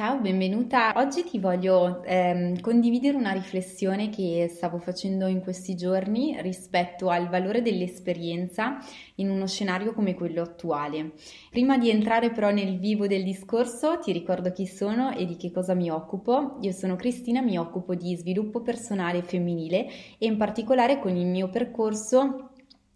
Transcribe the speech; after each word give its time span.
Ciao, 0.00 0.18
benvenuta. 0.18 0.94
Oggi 0.96 1.24
ti 1.24 1.38
voglio 1.38 2.02
ehm, 2.04 2.58
condividere 2.60 3.18
una 3.18 3.32
riflessione 3.32 4.08
che 4.08 4.50
stavo 4.50 4.78
facendo 4.78 5.26
in 5.26 5.42
questi 5.42 5.74
giorni 5.74 6.40
rispetto 6.40 7.10
al 7.10 7.28
valore 7.28 7.60
dell'esperienza 7.60 8.78
in 9.16 9.28
uno 9.28 9.46
scenario 9.46 9.92
come 9.92 10.14
quello 10.14 10.40
attuale. 10.40 11.12
Prima 11.50 11.76
di 11.76 11.90
entrare 11.90 12.30
però 12.30 12.50
nel 12.50 12.78
vivo 12.78 13.06
del 13.06 13.22
discorso, 13.22 13.98
ti 13.98 14.10
ricordo 14.10 14.52
chi 14.52 14.66
sono 14.66 15.14
e 15.14 15.26
di 15.26 15.36
che 15.36 15.50
cosa 15.50 15.74
mi 15.74 15.90
occupo. 15.90 16.56
Io 16.62 16.72
sono 16.72 16.96
Cristina, 16.96 17.42
mi 17.42 17.58
occupo 17.58 17.94
di 17.94 18.16
sviluppo 18.16 18.62
personale 18.62 19.20
femminile 19.20 19.86
e 20.16 20.24
in 20.24 20.38
particolare 20.38 20.98
con 20.98 21.14
il 21.14 21.26
mio 21.26 21.50
percorso 21.50 22.49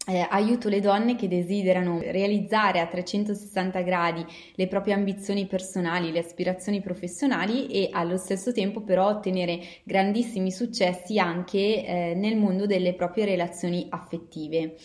eh, 0.07 0.27
aiuto 0.29 0.69
le 0.69 0.81
donne 0.81 1.17
che 1.17 1.29
desiderano 1.29 2.01
realizzare 2.01 2.81
a 2.81 2.87
360 2.87 3.81
gradi 3.81 4.25
le 4.55 4.67
proprie 4.67 4.95
ambizioni 4.95 5.47
personali, 5.47 6.13
le 6.13 6.19
aspirazioni 6.19 6.81
professionali 6.81 7.69
e 7.69 7.89
allo 7.91 8.17
stesso 8.17 8.53
tempo 8.53 8.83
però 8.83 9.09
ottenere 9.09 9.61
grandissimi 9.83 10.51
successi 10.51 11.19
anche 11.19 11.85
eh, 11.85 12.15
nel 12.15 12.37
mondo 12.37 12.67
delle 12.67 12.95
proprie 12.95 13.25
relazioni 13.25 13.87
affettive. 13.89 14.77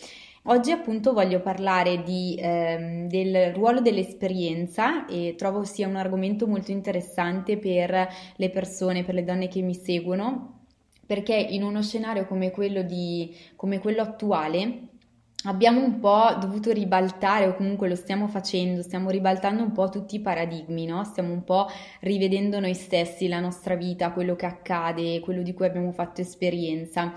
Oggi 0.44 0.70
appunto 0.70 1.12
voglio 1.12 1.40
parlare 1.40 2.02
di, 2.02 2.34
ehm, 2.40 3.08
del 3.08 3.52
ruolo 3.52 3.82
dell'esperienza 3.82 5.04
e 5.04 5.34
trovo 5.36 5.64
sia 5.64 5.86
un 5.86 5.96
argomento 5.96 6.46
molto 6.46 6.70
interessante 6.70 7.58
per 7.58 8.08
le 8.36 8.50
persone, 8.50 9.04
per 9.04 9.14
le 9.14 9.24
donne 9.24 9.48
che 9.48 9.60
mi 9.60 9.74
seguono, 9.74 10.60
perché 11.04 11.34
in 11.34 11.62
uno 11.62 11.82
scenario 11.82 12.24
come 12.24 12.50
quello, 12.50 12.80
di, 12.80 13.36
come 13.54 13.80
quello 13.80 14.00
attuale 14.00 14.88
abbiamo 15.44 15.82
un 15.82 15.98
po' 16.00 16.36
dovuto 16.38 16.70
ribaltare 16.72 17.46
o 17.46 17.54
comunque 17.54 17.88
lo 17.88 17.94
stiamo 17.94 18.28
facendo, 18.28 18.82
stiamo 18.82 19.10
ribaltando 19.10 19.62
un 19.62 19.72
po' 19.72 19.88
tutti 19.88 20.16
i 20.16 20.20
paradigmi, 20.20 20.84
no? 20.86 21.04
Stiamo 21.04 21.32
un 21.32 21.44
po' 21.44 21.66
rivedendo 22.00 22.60
noi 22.60 22.74
stessi, 22.74 23.28
la 23.28 23.40
nostra 23.40 23.74
vita, 23.74 24.12
quello 24.12 24.36
che 24.36 24.46
accade, 24.46 25.20
quello 25.20 25.42
di 25.42 25.54
cui 25.54 25.66
abbiamo 25.66 25.92
fatto 25.92 26.20
esperienza 26.20 27.12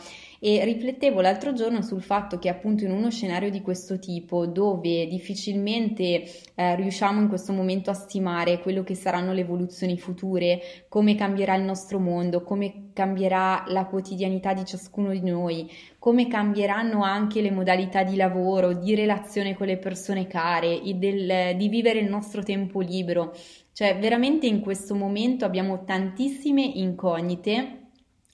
e 0.45 0.61
riflettevo 0.65 1.21
l'altro 1.21 1.53
giorno 1.53 1.81
sul 1.81 2.01
fatto 2.01 2.37
che 2.37 2.49
appunto 2.49 2.83
in 2.83 2.91
uno 2.91 3.09
scenario 3.09 3.49
di 3.49 3.61
questo 3.61 3.97
tipo 3.97 4.45
dove 4.45 5.07
difficilmente 5.07 6.21
eh, 6.53 6.75
riusciamo 6.75 7.21
in 7.21 7.29
questo 7.29 7.53
momento 7.53 7.89
a 7.89 7.93
stimare 7.93 8.59
quello 8.59 8.83
che 8.83 8.93
saranno 8.93 9.31
le 9.31 9.39
evoluzioni 9.39 9.97
future, 9.97 10.59
come 10.89 11.15
cambierà 11.15 11.55
il 11.55 11.63
nostro 11.63 11.97
mondo, 11.97 12.43
come 12.43 12.89
cambierà 12.91 13.63
la 13.67 13.85
quotidianità 13.85 14.53
di 14.53 14.65
ciascuno 14.65 15.11
di 15.11 15.23
noi, 15.23 15.71
come 15.97 16.27
cambieranno 16.27 17.03
anche 17.03 17.39
le 17.39 17.49
modalità 17.49 18.03
di 18.03 18.12
lavoro, 18.15 18.73
di 18.73 18.95
relazione 18.95 19.55
con 19.55 19.67
le 19.67 19.77
persone 19.77 20.27
care, 20.27 20.81
del, 20.95 21.55
di 21.57 21.67
vivere 21.67 21.99
il 21.99 22.09
nostro 22.09 22.43
tempo 22.43 22.79
libero. 22.81 23.33
Cioè, 23.71 23.97
veramente 23.97 24.45
in 24.45 24.59
questo 24.59 24.95
momento 24.95 25.45
abbiamo 25.45 25.83
tantissime 25.83 26.61
incognite 26.63 27.83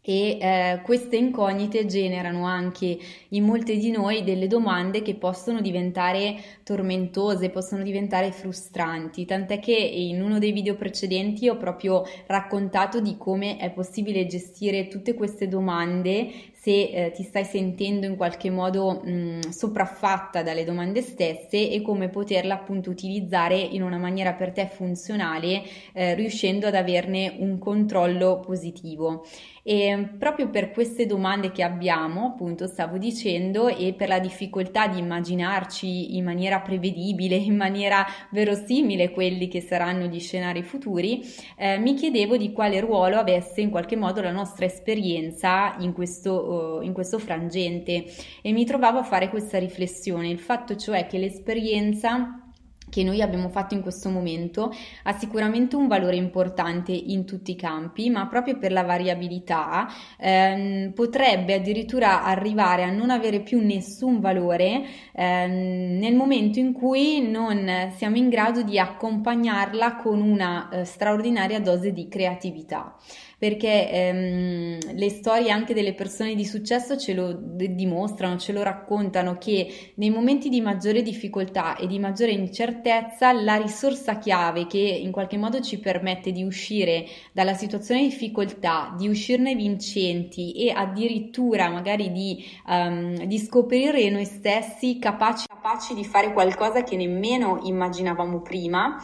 e 0.02 0.38
eh, 0.39 0.81
queste 0.81 1.17
incognite 1.17 1.85
generano 1.85 2.45
anche 2.45 2.97
in 3.30 3.44
molte 3.44 3.77
di 3.77 3.91
noi 3.91 4.23
delle 4.23 4.47
domande 4.47 5.02
che 5.02 5.16
possono 5.16 5.61
diventare 5.61 6.35
tormentose, 6.63 7.50
possono 7.50 7.83
diventare 7.83 8.31
frustranti, 8.31 9.25
tant'è 9.25 9.59
che 9.59 9.75
in 9.75 10.22
uno 10.22 10.39
dei 10.39 10.52
video 10.52 10.75
precedenti 10.75 11.50
ho 11.50 11.57
proprio 11.57 12.03
raccontato 12.27 13.02
di 13.02 13.17
come 13.17 13.57
è 13.57 13.72
possibile 13.72 14.25
gestire 14.25 14.88
tutte 14.88 15.13
queste 15.13 15.47
domande 15.47 16.31
se 16.62 16.90
eh, 16.90 17.12
ti 17.12 17.24
stai 17.24 17.46
sentendo 17.46 18.06
in 18.06 18.18
qualche 18.18 18.50
modo 18.50 19.02
mh, 19.02 19.50
sopraffatta 19.50 20.44
dalle 20.44 20.66
domande 20.66 21.02
stesse 21.02 21.70
e 21.70 21.82
come 21.82 22.10
poterla 22.10 22.56
appunto 22.56 22.90
utilizzare 22.90 23.56
in 23.58 23.82
una 23.82 23.98
maniera 23.98 24.34
per 24.34 24.52
te 24.52 24.68
funzionale, 24.68 25.62
eh, 25.94 26.16
riuscendo 26.16 26.68
ad 26.68 26.76
averne 26.76 27.36
un 27.40 27.58
controllo 27.60 28.42
positivo. 28.42 29.26
E 29.62 30.16
proprio 30.18 30.50
per 30.50 30.72
queste 30.72 31.06
domande 31.06 31.52
che 31.52 31.62
abbiamo, 31.62 32.28
appunto, 32.28 32.66
stavo 32.66 32.98
dicendo, 32.98 33.68
e 33.68 33.94
per 33.94 34.08
la 34.08 34.19
difficoltà 34.19 34.88
di 34.88 34.98
immaginarci 34.98 36.18
in 36.18 36.24
maniera 36.24 36.59
prevedibile, 36.59 37.36
in 37.36 37.56
maniera 37.56 38.03
verosimile 38.31 39.12
quelli 39.12 39.48
che 39.48 39.62
saranno 39.62 40.06
gli 40.06 40.19
scenari 40.19 40.64
futuri, 40.64 41.22
eh, 41.56 41.78
mi 41.78 41.94
chiedevo 41.94 42.36
di 42.36 42.52
quale 42.52 42.80
ruolo 42.80 43.18
avesse 43.18 43.62
in 43.62 43.69
qualche 43.69 43.96
modo 43.96 44.22
la 44.22 44.31
nostra 44.31 44.66
esperienza 44.66 45.75
in 45.80 45.94
questo, 45.94 46.49
in 46.82 46.94
questo 46.94 47.20
frangente 47.20 48.06
e 48.42 48.52
mi 48.52 48.66
trovavo 48.66 49.00
a 49.00 49.04
fare 49.04 49.30
questa 49.30 49.58
riflessione, 49.58 50.30
il 50.30 50.40
fatto 50.40 50.76
cioè 50.76 51.08
che 51.08 51.18
l'esperienza 51.18 52.44
che 52.90 53.04
noi 53.04 53.22
abbiamo 53.22 53.50
fatto 53.50 53.76
in 53.76 53.82
questo 53.82 54.10
momento 54.10 54.74
ha 55.04 55.18
sicuramente 55.18 55.76
un 55.76 55.88
valore 55.88 56.16
importante 56.16 56.92
in 56.92 57.26
tutti 57.26 57.52
i 57.52 57.56
campi, 57.56 58.10
ma 58.10 58.28
proprio 58.28 58.58
per 58.58 58.72
la 58.72 58.84
variabilità 58.84 59.88
ehm, 60.18 60.92
potrebbe 60.94 61.54
addirittura 61.54 62.24
arrivare 62.24 62.84
a 62.84 62.92
non 62.92 63.10
avere 63.10 63.42
più 63.42 63.64
nessun 63.64 64.20
valore 64.20 64.84
ehm, 65.14 65.98
nel 66.00 66.16
momento 66.16 66.60
in 66.60 66.74
cui 66.74 67.30
non 67.30 67.92
siamo 67.96 68.18
in 68.18 68.30
grado 68.30 68.64
di 68.64 68.80
accompagnarla 68.80 69.96
con 69.98 70.22
una 70.22 70.70
eh, 70.70 70.86
straordinaria 70.86 71.60
dose 71.60 71.94
di 71.94 72.08
creatività 72.08 72.96
perché 73.39 73.89
ehm, 73.89 74.95
le 74.95 75.09
storie 75.09 75.50
anche 75.50 75.73
delle 75.73 75.94
persone 75.94 76.35
di 76.35 76.45
successo 76.45 76.97
ce 76.97 77.13
lo 77.13 77.31
d- 77.31 77.69
dimostrano, 77.69 78.38
ce 78.38 78.51
lo 78.51 78.61
raccontano 78.63 79.38
che 79.38 79.94
nei 79.95 80.09
momenti 80.09 80.50
di 80.50 80.59
maggiore 80.59 81.01
difficoltà 81.01 81.77
e 81.77 81.88
di 81.88 82.00
maggiore 82.00 82.31
incertezza 82.31 83.31
la 83.31 83.55
risorsa 83.55 84.17
chiave 84.17 84.67
che 84.67 84.77
in 84.77 85.11
qualche 85.11 85.38
modo 85.38 85.61
ci 85.61 85.79
permette 85.79 86.33
di 86.33 86.44
uscire 86.44 87.05
dalla 87.31 87.53
situazione 87.53 88.01
di 88.01 88.07
difficoltà, 88.09 88.94
di 88.97 89.07
uscirne 89.07 89.56
vincenti 89.56 90.51
e 90.51 90.71
addirittura 90.71 91.69
magari 91.69 92.11
di, 92.11 92.44
um, 92.67 93.23
di 93.23 93.39
scoprire 93.39 94.09
noi 94.09 94.25
stessi 94.25 95.00
capaci, 95.00 95.47
capaci 95.47 95.94
di 95.94 96.03
fare 96.03 96.33
qualcosa 96.33 96.83
che 96.83 96.97
nemmeno 96.97 97.61
immaginavamo 97.63 98.41
prima, 98.41 98.97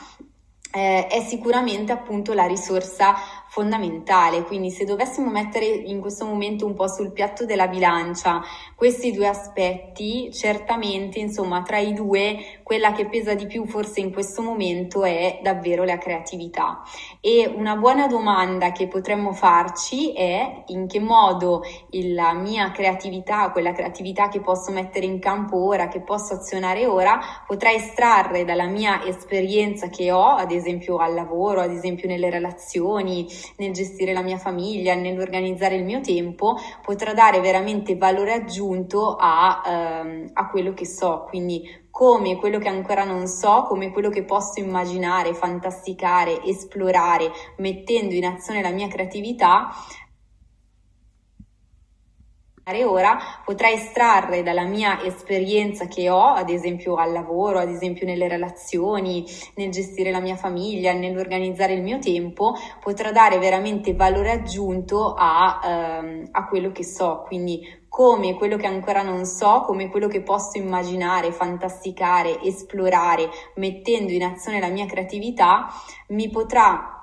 eh, 0.75 1.07
è 1.07 1.21
sicuramente 1.21 1.93
appunto 1.93 2.33
la 2.33 2.45
risorsa 2.45 3.15
fondamentale, 3.55 4.43
quindi 4.43 4.69
se 4.69 4.83
dovessimo 4.83 5.29
mettere 5.29 5.65
in 5.65 6.01
questo 6.01 6.25
momento 6.25 6.65
un 6.65 6.73
po' 6.73 6.89
sul 6.89 7.13
piatto 7.13 7.45
della 7.45 7.69
bilancia 7.69 8.41
questi 8.75 9.13
due 9.13 9.27
aspetti, 9.27 10.29
certamente 10.33 11.19
insomma 11.19 11.61
tra 11.61 11.77
i 11.77 11.93
due 11.93 12.59
quella 12.63 12.91
che 12.91 13.07
pesa 13.07 13.33
di 13.33 13.45
più 13.45 13.65
forse 13.65 14.01
in 14.01 14.11
questo 14.11 14.41
momento 14.41 15.05
è 15.05 15.39
davvero 15.41 15.85
la 15.85 15.97
creatività. 15.97 16.81
E 17.21 17.49
una 17.55 17.77
buona 17.77 18.07
domanda 18.07 18.73
che 18.73 18.87
potremmo 18.87 19.31
farci 19.31 20.11
è 20.11 20.63
in 20.67 20.85
che 20.87 20.99
modo 20.99 21.61
la 21.91 22.33
mia 22.33 22.71
creatività, 22.71 23.51
quella 23.51 23.71
creatività 23.71 24.27
che 24.27 24.41
posso 24.41 24.71
mettere 24.71 25.05
in 25.05 25.19
campo 25.19 25.63
ora, 25.63 25.87
che 25.87 26.01
posso 26.01 26.33
azionare 26.33 26.85
ora, 26.85 27.21
potrà 27.47 27.71
estrarre 27.71 28.43
dalla 28.43 28.67
mia 28.67 29.05
esperienza 29.05 29.87
che 29.87 30.11
ho, 30.11 30.25
ad 30.25 30.51
esempio 30.51 30.97
al 30.97 31.13
lavoro, 31.13 31.61
ad 31.61 31.71
esempio 31.71 32.09
nelle 32.09 32.29
relazioni, 32.29 33.27
nel 33.57 33.71
gestire 33.71 34.13
la 34.13 34.21
mia 34.21 34.37
famiglia, 34.37 34.95
nell'organizzare 34.95 35.75
il 35.75 35.83
mio 35.83 36.01
tempo, 36.01 36.55
potrà 36.81 37.13
dare 37.13 37.39
veramente 37.39 37.95
valore 37.95 38.33
aggiunto 38.33 39.15
a, 39.19 39.61
ehm, 39.65 40.29
a 40.33 40.49
quello 40.49 40.73
che 40.73 40.85
so. 40.85 41.25
Quindi 41.27 41.83
come 41.95 42.35
quello 42.35 42.59
che 42.59 42.67
ancora 42.67 43.05
non 43.05 43.25
so, 43.25 43.63
come 43.69 43.91
quello 43.91 44.09
che 44.09 44.25
posso 44.25 44.59
immaginare, 44.59 45.33
fantasticare, 45.33 46.43
esplorare, 46.43 47.31
mettendo 47.57 48.13
in 48.13 48.25
azione 48.25 48.61
la 48.61 48.71
mia 48.71 48.89
creatività, 48.89 49.69
ora 52.83 53.17
potrà 53.43 53.69
estrarre 53.69 54.41
dalla 54.41 54.63
mia 54.63 55.03
esperienza 55.03 55.85
che 55.85 56.09
ho, 56.09 56.33
ad 56.33 56.49
esempio 56.49 56.95
al 56.95 57.11
lavoro, 57.11 57.59
ad 57.59 57.69
esempio 57.69 58.07
nelle 58.07 58.27
relazioni, 58.27 59.23
nel 59.55 59.69
gestire 59.69 60.09
la 60.09 60.19
mia 60.19 60.35
famiglia, 60.35 60.91
nell'organizzare 60.93 61.73
il 61.73 61.83
mio 61.83 61.99
tempo, 61.99 62.55
potrà 62.81 63.11
dare 63.11 63.37
veramente 63.37 63.93
valore 63.93 64.31
aggiunto 64.31 65.13
a, 65.15 65.59
ehm, 65.63 66.29
a 66.31 66.47
quello 66.47 66.71
che 66.71 66.83
so. 66.83 67.23
Quindi 67.27 67.83
come 67.87 68.33
quello 68.35 68.57
che 68.57 68.65
ancora 68.65 69.03
non 69.03 69.25
so, 69.25 69.61
come 69.61 69.89
quello 69.89 70.07
che 70.07 70.21
posso 70.21 70.57
immaginare, 70.57 71.31
fantasticare, 71.31 72.41
esplorare, 72.41 73.29
mettendo 73.55 74.11
in 74.11 74.23
azione 74.23 74.59
la 74.59 74.69
mia 74.69 74.85
creatività, 74.85 75.67
mi 76.07 76.29
potrà 76.29 76.94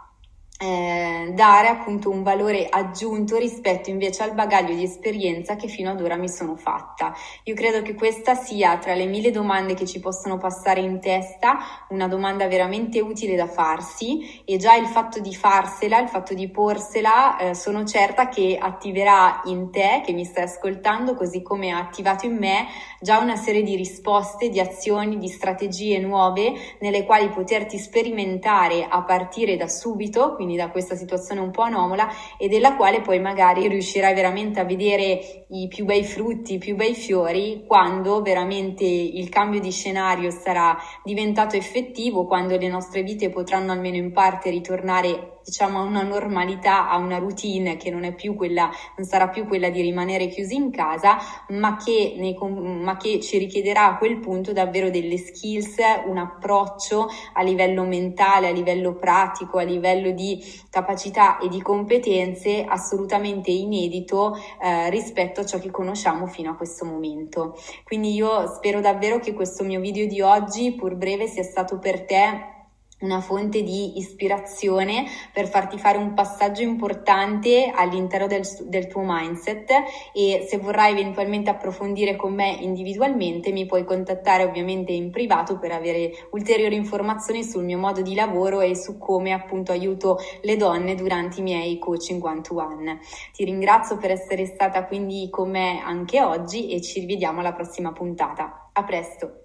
eh, 0.62 1.32
dare 1.34 1.66
appunto 1.66 2.08
un 2.08 2.22
valore 2.22 2.68
aggiunto 2.68 3.36
rispetto 3.36 3.90
invece 3.90 4.22
al 4.22 4.32
bagaglio 4.32 4.74
di 4.74 4.84
esperienza 4.84 5.56
che 5.56 5.66
fino 5.66 5.90
ad 5.90 6.00
ora 6.00 6.14
mi 6.14 6.28
sono 6.28 6.54
fatta. 6.54 7.12
Io 7.44 7.54
credo 7.54 7.82
che 7.82 7.94
questa 7.94 8.36
sia 8.36 8.78
tra 8.78 8.94
le 8.94 9.06
mille 9.06 9.32
domande 9.32 9.74
che 9.74 9.86
ci 9.86 9.98
possono 9.98 10.38
passare 10.38 10.80
in 10.80 11.00
testa 11.00 11.58
una 11.88 12.06
domanda 12.06 12.46
veramente 12.46 13.00
utile 13.00 13.34
da 13.34 13.48
farsi 13.48 14.42
e 14.44 14.56
già 14.56 14.76
il 14.76 14.86
fatto 14.86 15.18
di 15.18 15.34
farsela, 15.34 15.98
il 15.98 16.08
fatto 16.08 16.32
di 16.32 16.48
porsela, 16.48 17.38
eh, 17.38 17.54
sono 17.54 17.84
certa 17.84 18.28
che 18.28 18.56
attiverà 18.60 19.40
in 19.46 19.72
te 19.72 20.02
che 20.04 20.12
mi 20.12 20.24
stai 20.24 20.44
ascoltando 20.44 21.14
così 21.14 21.42
come 21.42 21.72
ha 21.72 21.78
attivato 21.78 22.26
in 22.26 22.36
me 22.36 22.66
già 23.00 23.18
una 23.18 23.34
serie 23.34 23.64
di 23.64 23.74
risposte, 23.74 24.48
di 24.48 24.60
azioni, 24.60 25.18
di 25.18 25.28
strategie 25.28 25.98
nuove 25.98 26.52
nelle 26.78 27.04
quali 27.04 27.30
poterti 27.30 27.78
sperimentare 27.78 28.86
a 28.88 29.02
partire 29.02 29.56
da 29.56 29.66
subito, 29.66 30.34
quindi 30.36 30.50
quindi 30.52 30.56
da 30.56 30.70
questa 30.70 30.94
situazione 30.94 31.40
un 31.40 31.50
po' 31.50 31.62
anomala 31.62 32.08
e 32.36 32.48
della 32.48 32.76
quale 32.76 33.00
poi 33.00 33.18
magari 33.20 33.66
riuscirai 33.68 34.14
veramente 34.14 34.60
a 34.60 34.64
vedere 34.64 35.46
i 35.48 35.68
più 35.68 35.84
bei 35.84 36.04
frutti, 36.04 36.54
i 36.54 36.58
più 36.58 36.76
bei 36.76 36.94
fiori 36.94 37.64
quando 37.66 38.20
veramente 38.22 38.84
il 38.84 39.28
cambio 39.28 39.60
di 39.60 39.70
scenario 39.70 40.30
sarà 40.30 40.76
diventato 41.02 41.56
effettivo, 41.56 42.26
quando 42.26 42.56
le 42.56 42.68
nostre 42.68 43.02
vite 43.02 43.30
potranno 43.30 43.72
almeno 43.72 43.96
in 43.96 44.12
parte 44.12 44.50
ritornare 44.50 45.32
diciamo 45.44 45.78
a 45.78 45.82
una 45.82 46.02
normalità, 46.02 46.88
a 46.88 46.96
una 46.96 47.18
routine 47.18 47.76
che 47.76 47.90
non 47.90 48.04
è 48.04 48.14
più 48.14 48.34
quella, 48.34 48.70
non 48.96 49.06
sarà 49.06 49.28
più 49.28 49.46
quella 49.46 49.70
di 49.70 49.80
rimanere 49.80 50.28
chiusi 50.28 50.54
in 50.54 50.70
casa, 50.70 51.18
ma 51.48 51.76
che, 51.76 52.14
nei, 52.16 52.36
ma 52.40 52.96
che 52.96 53.20
ci 53.20 53.38
richiederà 53.38 53.86
a 53.86 53.96
quel 53.96 54.18
punto 54.18 54.52
davvero 54.52 54.90
delle 54.90 55.18
skills, 55.18 55.76
un 56.06 56.18
approccio 56.18 57.08
a 57.34 57.42
livello 57.42 57.84
mentale, 57.84 58.48
a 58.48 58.52
livello 58.52 58.94
pratico, 58.94 59.58
a 59.58 59.62
livello 59.62 60.10
di 60.12 60.41
capacità 60.70 61.38
e 61.38 61.48
di 61.48 61.60
competenze 61.60 62.64
assolutamente 62.64 63.50
inedito 63.50 64.36
eh, 64.60 64.90
rispetto 64.90 65.40
a 65.40 65.44
ciò 65.44 65.58
che 65.58 65.70
conosciamo 65.70 66.26
fino 66.26 66.50
a 66.50 66.54
questo 66.54 66.84
momento. 66.84 67.56
Quindi 67.84 68.14
io 68.14 68.46
spero 68.54 68.80
davvero 68.80 69.18
che 69.18 69.32
questo 69.32 69.64
mio 69.64 69.80
video 69.80 70.06
di 70.06 70.20
oggi, 70.20 70.74
pur 70.74 70.94
breve, 70.94 71.26
sia 71.26 71.42
stato 71.42 71.78
per 71.78 72.04
te 72.04 72.60
una 73.02 73.20
fonte 73.20 73.62
di 73.62 73.98
ispirazione 73.98 75.04
per 75.32 75.48
farti 75.48 75.78
fare 75.78 75.98
un 75.98 76.14
passaggio 76.14 76.62
importante 76.62 77.70
all'interno 77.74 78.26
del, 78.26 78.42
del, 78.64 78.86
tuo 78.88 79.02
mindset 79.04 79.70
e 80.12 80.46
se 80.48 80.58
vorrai 80.58 80.92
eventualmente 80.92 81.50
approfondire 81.50 82.16
con 82.16 82.34
me 82.34 82.50
individualmente 82.60 83.52
mi 83.52 83.66
puoi 83.66 83.84
contattare 83.84 84.44
ovviamente 84.44 84.92
in 84.92 85.10
privato 85.10 85.58
per 85.58 85.72
avere 85.72 86.10
ulteriori 86.30 86.74
informazioni 86.74 87.44
sul 87.44 87.64
mio 87.64 87.78
modo 87.78 88.02
di 88.02 88.14
lavoro 88.14 88.60
e 88.60 88.76
su 88.76 88.98
come 88.98 89.32
appunto 89.32 89.72
aiuto 89.72 90.18
le 90.42 90.56
donne 90.56 90.94
durante 90.94 91.40
i 91.40 91.42
miei 91.42 91.78
coaching 91.78 92.22
one 92.22 92.40
to 92.40 92.56
one. 92.56 93.00
Ti 93.32 93.44
ringrazio 93.44 93.96
per 93.96 94.10
essere 94.10 94.46
stata 94.46 94.84
quindi 94.86 95.28
con 95.30 95.50
me 95.50 95.80
anche 95.82 96.22
oggi 96.22 96.70
e 96.70 96.80
ci 96.80 97.00
rivediamo 97.00 97.40
alla 97.40 97.52
prossima 97.52 97.92
puntata. 97.92 98.70
A 98.72 98.84
presto! 98.84 99.41